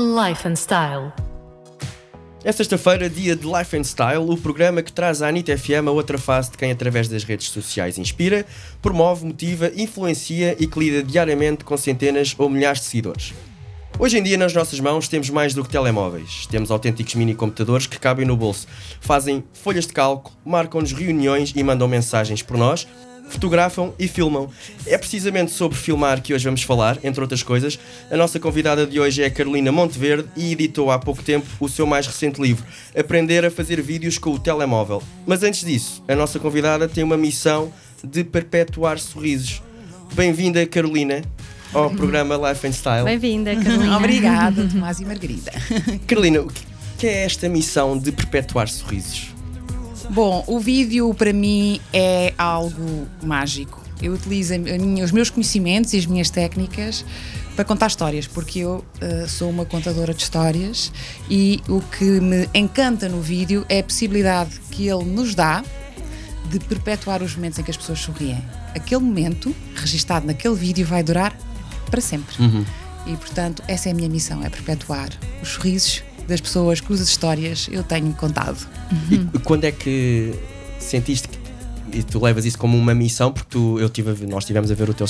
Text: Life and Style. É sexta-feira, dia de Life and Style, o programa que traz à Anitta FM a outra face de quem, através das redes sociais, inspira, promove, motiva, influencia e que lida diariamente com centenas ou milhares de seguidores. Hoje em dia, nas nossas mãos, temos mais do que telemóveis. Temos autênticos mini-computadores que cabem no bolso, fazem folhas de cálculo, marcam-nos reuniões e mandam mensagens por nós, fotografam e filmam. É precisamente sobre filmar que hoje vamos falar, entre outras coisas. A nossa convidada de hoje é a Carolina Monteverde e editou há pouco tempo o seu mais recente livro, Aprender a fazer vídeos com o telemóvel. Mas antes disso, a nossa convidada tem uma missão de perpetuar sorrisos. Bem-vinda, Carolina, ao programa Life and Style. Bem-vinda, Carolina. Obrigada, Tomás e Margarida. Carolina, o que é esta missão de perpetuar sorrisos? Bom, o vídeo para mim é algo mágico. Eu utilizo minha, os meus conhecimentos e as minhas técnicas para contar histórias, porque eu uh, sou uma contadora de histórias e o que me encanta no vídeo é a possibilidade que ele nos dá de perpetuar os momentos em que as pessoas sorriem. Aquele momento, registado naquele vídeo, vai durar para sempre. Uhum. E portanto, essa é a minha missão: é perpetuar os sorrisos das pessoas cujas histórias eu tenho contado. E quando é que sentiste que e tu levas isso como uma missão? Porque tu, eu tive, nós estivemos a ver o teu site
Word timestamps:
Life 0.00 0.48
and 0.48 0.56
Style. 0.56 1.12
É 2.42 2.50
sexta-feira, 2.50 3.10
dia 3.10 3.36
de 3.36 3.46
Life 3.46 3.76
and 3.76 3.84
Style, 3.84 4.30
o 4.30 4.34
programa 4.34 4.82
que 4.82 4.90
traz 4.90 5.20
à 5.20 5.28
Anitta 5.28 5.54
FM 5.54 5.88
a 5.88 5.90
outra 5.90 6.16
face 6.16 6.50
de 6.50 6.56
quem, 6.56 6.72
através 6.72 7.06
das 7.06 7.22
redes 7.22 7.50
sociais, 7.50 7.98
inspira, 7.98 8.46
promove, 8.80 9.26
motiva, 9.26 9.70
influencia 9.76 10.56
e 10.58 10.66
que 10.66 10.78
lida 10.78 11.02
diariamente 11.02 11.66
com 11.66 11.76
centenas 11.76 12.34
ou 12.38 12.48
milhares 12.48 12.80
de 12.80 12.86
seguidores. 12.86 13.34
Hoje 13.98 14.16
em 14.16 14.22
dia, 14.22 14.38
nas 14.38 14.54
nossas 14.54 14.80
mãos, 14.80 15.06
temos 15.06 15.28
mais 15.28 15.52
do 15.52 15.62
que 15.62 15.68
telemóveis. 15.68 16.46
Temos 16.46 16.70
autênticos 16.70 17.14
mini-computadores 17.14 17.86
que 17.86 17.98
cabem 17.98 18.24
no 18.24 18.38
bolso, 18.38 18.66
fazem 19.02 19.44
folhas 19.52 19.86
de 19.86 19.92
cálculo, 19.92 20.34
marcam-nos 20.42 20.94
reuniões 20.94 21.52
e 21.54 21.62
mandam 21.62 21.86
mensagens 21.86 22.40
por 22.40 22.56
nós, 22.56 22.88
fotografam 23.30 23.94
e 23.98 24.06
filmam. 24.06 24.48
É 24.86 24.98
precisamente 24.98 25.52
sobre 25.52 25.78
filmar 25.78 26.20
que 26.20 26.34
hoje 26.34 26.44
vamos 26.44 26.62
falar, 26.62 26.98
entre 27.02 27.20
outras 27.20 27.42
coisas. 27.42 27.78
A 28.10 28.16
nossa 28.16 28.38
convidada 28.38 28.86
de 28.86 29.00
hoje 29.00 29.22
é 29.22 29.26
a 29.26 29.30
Carolina 29.30 29.72
Monteverde 29.72 30.28
e 30.36 30.52
editou 30.52 30.90
há 30.90 30.98
pouco 30.98 31.22
tempo 31.22 31.46
o 31.58 31.68
seu 31.68 31.86
mais 31.86 32.06
recente 32.06 32.40
livro, 32.40 32.64
Aprender 32.98 33.44
a 33.44 33.50
fazer 33.50 33.80
vídeos 33.80 34.18
com 34.18 34.30
o 34.30 34.38
telemóvel. 34.38 35.02
Mas 35.26 35.42
antes 35.42 35.64
disso, 35.64 36.02
a 36.08 36.14
nossa 36.14 36.38
convidada 36.38 36.88
tem 36.88 37.04
uma 37.04 37.16
missão 37.16 37.72
de 38.02 38.24
perpetuar 38.24 38.98
sorrisos. 38.98 39.62
Bem-vinda, 40.14 40.66
Carolina, 40.66 41.22
ao 41.72 41.90
programa 41.94 42.36
Life 42.50 42.66
and 42.66 42.72
Style. 42.72 43.04
Bem-vinda, 43.04 43.54
Carolina. 43.62 43.96
Obrigada, 43.96 44.66
Tomás 44.66 45.00
e 45.00 45.04
Margarida. 45.04 45.52
Carolina, 46.06 46.40
o 46.40 46.52
que 46.98 47.06
é 47.06 47.24
esta 47.24 47.48
missão 47.48 47.96
de 47.96 48.10
perpetuar 48.12 48.68
sorrisos? 48.68 49.39
Bom, 50.10 50.42
o 50.48 50.58
vídeo 50.58 51.14
para 51.14 51.32
mim 51.32 51.80
é 51.92 52.34
algo 52.36 53.06
mágico. 53.22 53.80
Eu 54.02 54.14
utilizo 54.14 54.58
minha, 54.58 55.04
os 55.04 55.12
meus 55.12 55.30
conhecimentos 55.30 55.92
e 55.92 55.98
as 55.98 56.06
minhas 56.06 56.28
técnicas 56.30 57.04
para 57.54 57.64
contar 57.64 57.86
histórias, 57.86 58.26
porque 58.26 58.58
eu 58.58 58.84
uh, 59.00 59.28
sou 59.28 59.48
uma 59.48 59.64
contadora 59.64 60.12
de 60.12 60.20
histórias 60.20 60.90
e 61.30 61.60
o 61.68 61.80
que 61.80 62.04
me 62.20 62.48
encanta 62.52 63.08
no 63.08 63.20
vídeo 63.20 63.64
é 63.68 63.78
a 63.78 63.84
possibilidade 63.84 64.58
que 64.72 64.88
ele 64.88 65.04
nos 65.04 65.36
dá 65.36 65.62
de 66.50 66.58
perpetuar 66.58 67.22
os 67.22 67.36
momentos 67.36 67.60
em 67.60 67.62
que 67.62 67.70
as 67.70 67.76
pessoas 67.76 68.00
sorriem. 68.00 68.42
Aquele 68.74 69.02
momento, 69.02 69.54
registado 69.76 70.26
naquele 70.26 70.56
vídeo, 70.56 70.84
vai 70.84 71.04
durar 71.04 71.36
para 71.88 72.00
sempre. 72.00 72.34
Uhum. 72.42 72.64
E 73.06 73.16
portanto, 73.16 73.62
essa 73.68 73.88
é 73.88 73.92
a 73.92 73.94
minha 73.94 74.08
missão: 74.08 74.44
é 74.44 74.50
perpetuar 74.50 75.08
os 75.40 75.50
sorrisos 75.50 76.02
das 76.30 76.40
pessoas 76.40 76.80
cujas 76.80 77.08
histórias 77.08 77.68
eu 77.70 77.82
tenho 77.82 78.12
contado. 78.14 78.66
E 79.34 79.38
quando 79.38 79.64
é 79.64 79.72
que 79.72 80.32
sentiste 80.78 81.28
que 81.28 81.40
e 81.92 82.02
tu 82.02 82.22
levas 82.22 82.44
isso 82.44 82.58
como 82.58 82.76
uma 82.76 82.94
missão? 82.94 83.32
Porque 83.32 83.48
tu, 83.50 83.78
eu 83.78 83.88
tive, 83.88 84.26
nós 84.26 84.44
estivemos 84.44 84.70
a 84.70 84.74
ver 84.74 84.88
o 84.88 84.94
teu 84.94 85.06
site 85.06 85.08